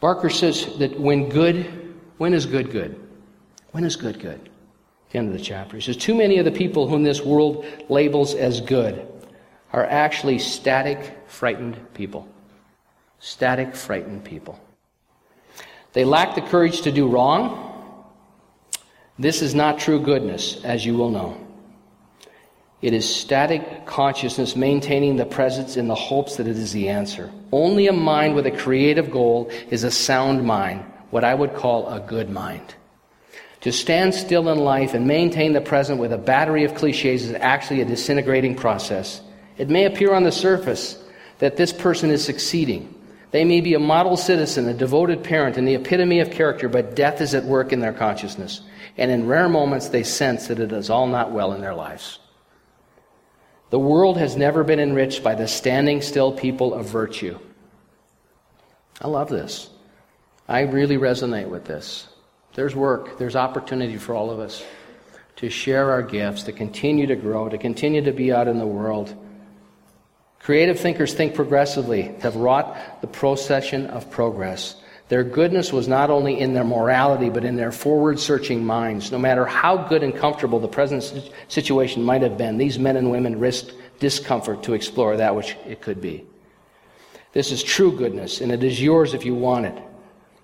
[0.00, 2.98] Barker says that when good, when is good good?
[3.72, 4.48] When is good good?
[5.10, 5.76] The end of the chapter.
[5.76, 9.06] He says, Too many of the people whom this world labels as good
[9.72, 12.28] are actually static, frightened people.
[13.18, 14.60] Static, frightened people.
[15.92, 17.64] They lack the courage to do wrong.
[19.18, 21.44] This is not true goodness, as you will know.
[22.80, 27.32] It is static consciousness maintaining the presence in the hopes that it is the answer.
[27.50, 31.88] Only a mind with a creative goal is a sound mind, what I would call
[31.88, 32.76] a good mind.
[33.68, 37.34] To stand still in life and maintain the present with a battery of cliches is
[37.34, 39.20] actually a disintegrating process.
[39.58, 40.96] It may appear on the surface
[41.40, 42.94] that this person is succeeding.
[43.30, 46.96] They may be a model citizen, a devoted parent, and the epitome of character, but
[46.96, 48.62] death is at work in their consciousness.
[48.96, 52.20] And in rare moments, they sense that it is all not well in their lives.
[53.68, 57.38] The world has never been enriched by the standing still people of virtue.
[59.02, 59.68] I love this.
[60.48, 62.08] I really resonate with this.
[62.58, 64.64] There's work, there's opportunity for all of us
[65.36, 68.66] to share our gifts, to continue to grow, to continue to be out in the
[68.66, 69.14] world.
[70.40, 74.74] Creative thinkers think progressively, have wrought the procession of progress.
[75.08, 79.12] Their goodness was not only in their morality, but in their forward searching minds.
[79.12, 83.12] No matter how good and comfortable the present situation might have been, these men and
[83.12, 86.24] women risked discomfort to explore that which it could be.
[87.32, 89.80] This is true goodness, and it is yours if you want it.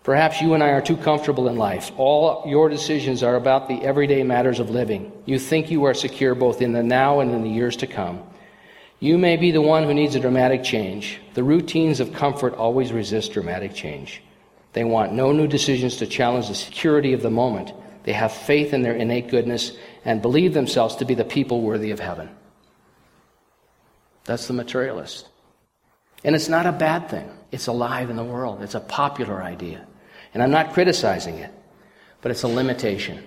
[0.04, 1.90] Perhaps you and I are too comfortable in life.
[1.96, 5.10] All your decisions are about the everyday matters of living.
[5.24, 8.22] You think you are secure both in the now and in the years to come.
[9.00, 11.20] You may be the one who needs a dramatic change.
[11.32, 14.22] The routines of comfort always resist dramatic change.
[14.74, 17.72] They want no new decisions to challenge the security of the moment.
[18.02, 19.72] They have faith in their innate goodness
[20.04, 22.28] and believe themselves to be the people worthy of heaven.
[24.24, 25.28] That's the materialist.
[26.22, 27.30] And it's not a bad thing.
[27.50, 28.62] It's alive in the world.
[28.62, 29.86] It's a popular idea.
[30.34, 31.50] And I'm not criticizing it,
[32.20, 33.22] but it's a limitation.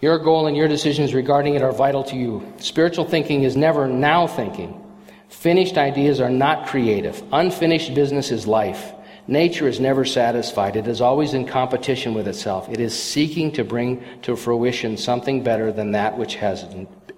[0.00, 2.52] Your goal and your decisions regarding it are vital to you.
[2.58, 4.80] Spiritual thinking is never now thinking.
[5.28, 7.22] Finished ideas are not creative.
[7.32, 8.92] Unfinished business is life.
[9.26, 10.76] Nature is never satisfied.
[10.76, 12.68] It is always in competition with itself.
[12.68, 16.66] It is seeking to bring to fruition something better than that which has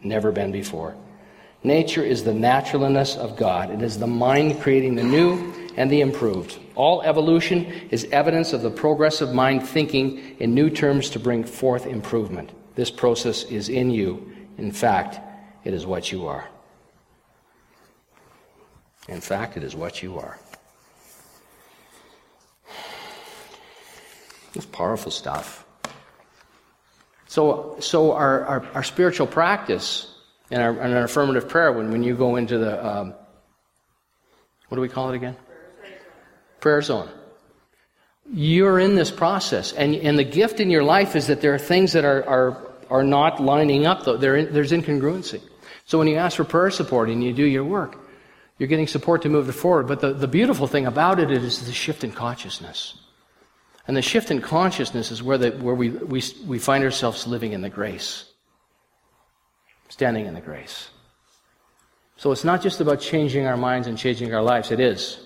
[0.03, 0.95] never been before.
[1.65, 3.71] Nature is the naturalness of God.
[3.71, 6.59] It is the mind creating the new and the improved.
[6.75, 11.87] All evolution is evidence of the progressive mind thinking in new terms to bring forth
[11.87, 12.51] improvement.
[12.75, 14.33] This process is in you.
[14.59, 15.21] In fact,
[15.65, 16.49] it is what you are.
[19.09, 20.39] In fact, it is what you are.
[24.55, 25.67] It's powerful stuff.
[27.27, 30.15] So, so our, our, our spiritual practice
[30.51, 33.15] and our, and our, affirmative prayer, when, when you go into the, um,
[34.69, 35.37] what do we call it again?
[36.61, 37.09] Prayer zone.
[38.33, 41.59] You're in this process, and, and the gift in your life is that there are
[41.59, 44.15] things that are, are, are not lining up, though.
[44.15, 45.41] In, there's incongruency.
[45.85, 47.97] So when you ask for prayer support and you do your work,
[48.59, 49.87] you're getting support to move it forward.
[49.87, 52.99] But the, the beautiful thing about it is the shift in consciousness.
[53.87, 57.53] And the shift in consciousness is where, the, where we, we, we find ourselves living
[57.53, 58.25] in the grace,
[59.89, 60.89] standing in the grace.
[62.17, 65.26] So it's not just about changing our minds and changing our lives, it is.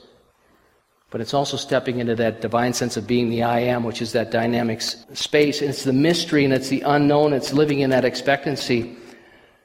[1.10, 4.12] But it's also stepping into that divine sense of being the I am, which is
[4.12, 5.60] that dynamic space.
[5.60, 7.32] And it's the mystery and it's the unknown.
[7.32, 8.96] It's living in that expectancy,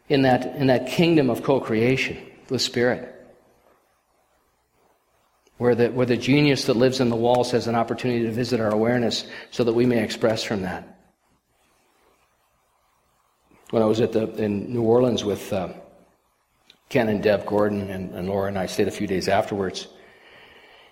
[0.10, 2.18] in that, in that kingdom of co creation
[2.50, 3.16] with Spirit
[5.58, 8.60] where the, where the genius that lives in the walls has an opportunity to visit
[8.60, 11.00] our awareness so that we may express from that.
[13.70, 15.70] When I was at the, in New Orleans with uh,
[16.90, 19.88] Ken and Deb Gordon and, and Laura and I stayed a few days afterwards,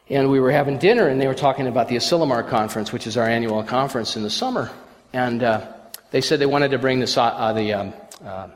[0.09, 3.17] and we were having dinner and they were talking about the Asilomar Conference, which is
[3.17, 4.69] our annual conference in the summer.
[5.13, 5.67] And uh,
[6.11, 7.93] they said they wanted to bring the, uh, the um,
[8.23, 8.47] uh,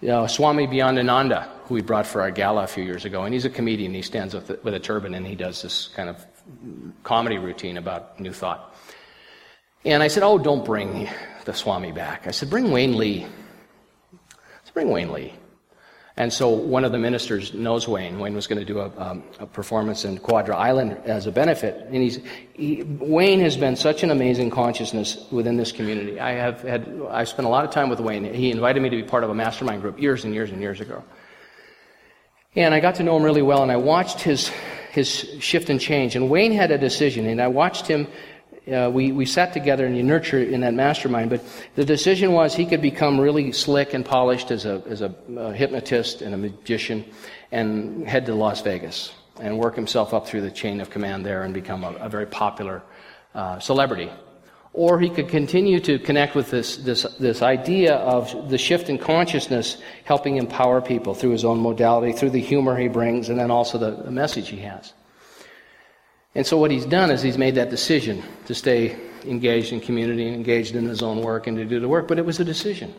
[0.00, 3.32] you know, Swami Beyondananda, who we brought for our gala a few years ago, and
[3.32, 3.94] he's a comedian.
[3.94, 6.24] He stands with, with a turban and he does this kind of
[7.02, 8.74] comedy routine about New Thought.
[9.84, 11.08] And I said, Oh, don't bring
[11.44, 12.26] the Swami back.
[12.26, 13.26] I said, Bring Wayne Lee.
[14.12, 15.32] Let's bring Wayne Lee.
[16.16, 18.20] And so one of the ministers knows Wayne.
[18.20, 21.86] Wayne was going to do a, um, a performance in Quadra Island as a benefit.
[21.86, 22.20] And he's,
[22.52, 26.20] he, Wayne has been such an amazing consciousness within this community.
[26.20, 28.32] I have had, I spent a lot of time with Wayne.
[28.32, 30.80] He invited me to be part of a mastermind group years and years and years
[30.80, 31.02] ago.
[32.54, 34.52] And I got to know him really well and I watched his,
[34.92, 35.08] his
[35.40, 36.14] shift and change.
[36.14, 38.06] And Wayne had a decision and I watched him
[38.72, 41.30] uh, we, we sat together and you nurture in that mastermind.
[41.30, 41.42] But
[41.74, 45.52] the decision was he could become really slick and polished as a, as a, a
[45.52, 47.04] hypnotist and a magician
[47.52, 51.42] and head to Las Vegas and work himself up through the chain of command there
[51.42, 52.82] and become a, a very popular
[53.34, 54.10] uh, celebrity.
[54.72, 58.98] Or he could continue to connect with this, this, this idea of the shift in
[58.98, 63.52] consciousness, helping empower people through his own modality, through the humor he brings, and then
[63.52, 64.92] also the, the message he has.
[66.34, 70.26] And so what he's done is he's made that decision to stay engaged in community
[70.26, 72.44] and engaged in his own work and to do the work, but it was a
[72.44, 72.94] decision.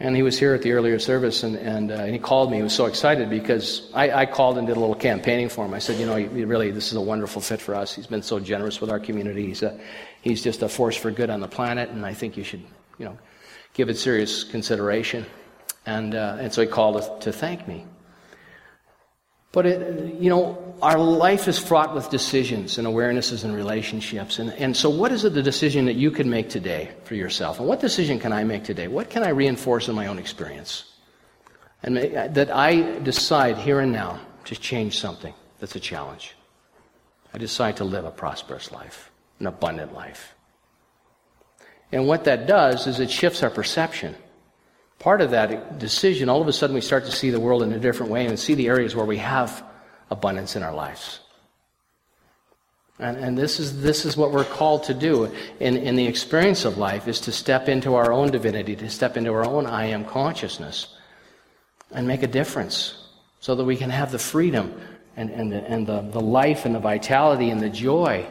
[0.00, 2.56] And he was here at the earlier service, and, and, uh, and he called me.
[2.56, 5.74] He was so excited because I, I, called and did a little campaigning for him.
[5.74, 7.94] I said, you know, really, this is a wonderful fit for us.
[7.94, 9.46] He's been so generous with our community.
[9.46, 9.78] He's, a,
[10.20, 12.64] he's just a force for good on the planet, and I think you should,
[12.98, 13.16] you know,
[13.74, 15.24] give it serious consideration.
[15.86, 17.84] And, uh, and so he called to, to thank me.
[19.52, 24.38] But, it, you know, our life is fraught with decisions and awarenesses and relationships.
[24.38, 27.58] And, and so, what is it the decision that you can make today for yourself?
[27.58, 28.88] And what decision can I make today?
[28.88, 30.90] What can I reinforce in my own experience?
[31.82, 36.34] And uh, that I decide here and now to change something that's a challenge.
[37.34, 40.34] I decide to live a prosperous life, an abundant life.
[41.92, 44.16] And what that does is it shifts our perception
[45.02, 47.72] part of that decision, all of a sudden we start to see the world in
[47.72, 49.64] a different way and see the areas where we have
[50.12, 51.18] abundance in our lives.
[53.00, 55.24] And, and this, is, this is what we're called to do
[55.58, 59.16] in, in the experience of life is to step into our own divinity, to step
[59.16, 60.96] into our own I am consciousness
[61.90, 63.08] and make a difference
[63.40, 64.80] so that we can have the freedom
[65.16, 68.24] and, and, the, and the, the life and the vitality and the joy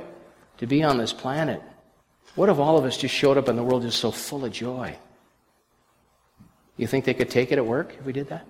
[0.60, 1.62] to be on this planet.
[2.36, 4.54] What if all of us just showed up and the world is so full of
[4.54, 4.96] joy?
[6.78, 8.48] You think they could take it at work if we did that?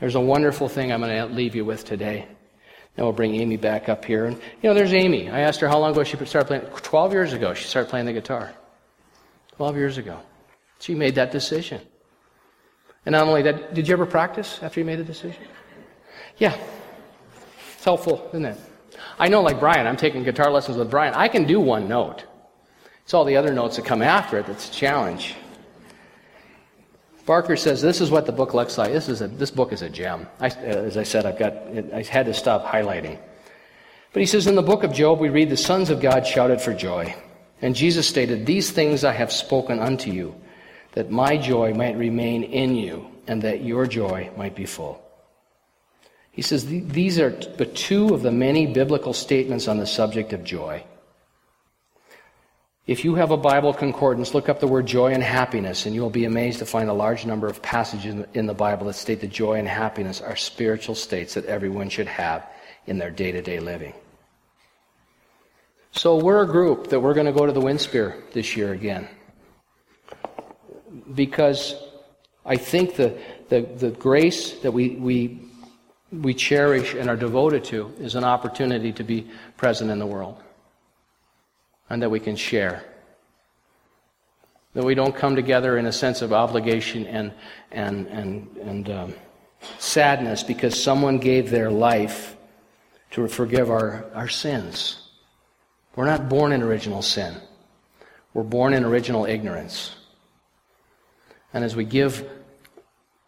[0.00, 2.26] There's a wonderful thing I'm going to leave you with today.
[2.94, 4.26] Then we'll bring Amy back up here.
[4.26, 5.30] And, you know, there's Amy.
[5.30, 6.66] I asked her how long ago she started playing.
[6.66, 8.52] 12 years ago, she started playing the guitar.
[9.56, 10.20] 12 years ago.
[10.80, 11.80] She made that decision.
[13.06, 15.42] And not only that, did you ever practice after you made the decision?
[16.38, 16.56] Yeah.
[17.74, 18.58] It's helpful, isn't it?
[19.18, 21.14] I know, like Brian, I'm taking guitar lessons with Brian.
[21.14, 22.24] I can do one note.
[23.04, 25.36] It's all the other notes that come after it that's a challenge.
[27.26, 28.92] Barker says this is what the book looks like.
[28.92, 30.28] This is a, this book is a gem.
[30.40, 31.54] I, uh, as I said, I've got
[31.92, 33.18] I had to stop highlighting.
[34.12, 36.60] But he says in the book of Job we read the sons of God shouted
[36.60, 37.14] for joy,
[37.60, 40.36] and Jesus stated, "These things I have spoken unto you,
[40.92, 45.02] that my joy might remain in you, and that your joy might be full."
[46.30, 50.44] He says these are but two of the many biblical statements on the subject of
[50.44, 50.84] joy.
[52.86, 56.08] If you have a Bible concordance, look up the word joy and happiness, and you'll
[56.08, 59.30] be amazed to find a large number of passages in the Bible that state that
[59.30, 62.46] joy and happiness are spiritual states that everyone should have
[62.86, 63.92] in their day to day living.
[65.90, 69.08] So we're a group that we're going to go to the Winspear this year again.
[71.12, 71.74] Because
[72.44, 73.18] I think the,
[73.48, 75.40] the, the grace that we, we,
[76.12, 79.26] we cherish and are devoted to is an opportunity to be
[79.56, 80.40] present in the world
[81.88, 82.84] and that we can share.
[84.74, 87.32] That we don't come together in a sense of obligation and,
[87.70, 89.14] and, and, and um,
[89.78, 92.36] sadness because someone gave their life
[93.12, 95.08] to forgive our, our sins.
[95.94, 97.34] We're not born in original sin.
[98.34, 99.96] We're born in original ignorance.
[101.54, 102.28] And as we give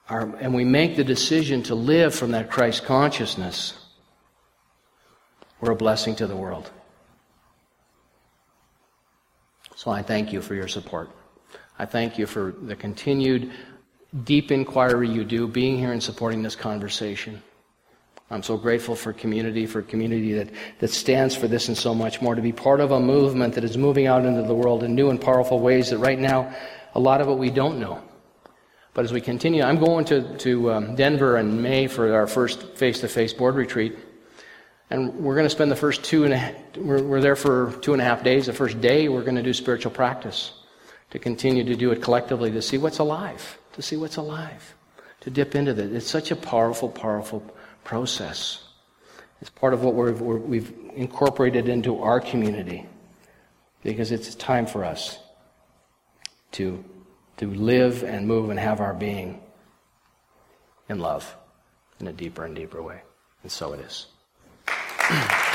[0.09, 3.73] our, and we make the decision to live from that Christ consciousness,
[5.61, 6.71] we're a blessing to the world.
[9.79, 11.09] So I thank you for your support.
[11.79, 13.53] I thank you for the continued
[14.25, 17.41] deep inquiry you do, being here and supporting this conversation.
[18.29, 20.51] I'm so grateful for community, for community that,
[20.81, 23.63] that stands for this and so much more, to be part of a movement that
[23.63, 26.53] is moving out into the world in new and powerful ways that right now,
[26.97, 28.03] a lot of it we don't know.
[28.95, 32.77] But as we continue, I'm going to, to um, Denver in May for our first
[32.77, 33.97] face to face board retreat.
[34.91, 37.93] And we're going to spend the first two and a, we're, we're there for two
[37.93, 38.47] and a half days.
[38.47, 40.53] The first day, we're going to do spiritual practice
[41.11, 44.75] to continue to do it collectively to see what's alive, to see what's alive,
[45.21, 45.93] to dip into that.
[45.93, 47.41] It's such a powerful, powerful
[47.85, 48.63] process.
[49.41, 52.87] It's part of what we have incorporated into our community
[53.83, 55.19] because it's time for us
[56.53, 56.83] to,
[57.37, 59.41] to live and move and have our being
[60.89, 61.37] in love
[62.01, 63.03] in a deeper and deeper way.
[63.43, 64.07] And so it is.
[65.09, 65.48] Thank you.